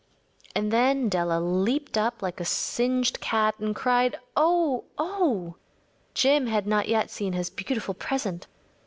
‚ÄĚ 0.47 0.51
And 0.55 0.71
then 0.73 1.09
Della 1.09 1.39
leaped 1.39 1.95
up 1.95 2.23
like 2.23 2.39
a 2.39 2.41
little 2.41 2.45
singed 2.47 3.19
cat 3.19 3.59
and 3.59 3.75
cried, 3.75 4.17
“Oh, 4.35 4.85
oh!‚ÄĚ 4.97 5.55
Jim 6.15 6.47
had 6.47 6.65
not 6.65 6.87
yet 6.87 7.11
seen 7.11 7.33
his 7.33 7.51
beautiful 7.51 7.93
present. 7.93 8.47